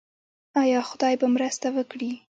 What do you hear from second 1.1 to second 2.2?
به مرسته وکړي؟